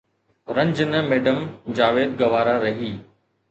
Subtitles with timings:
[0.55, 1.37] رنج نه ميڊم
[1.81, 2.91] جاويد گوارا رهي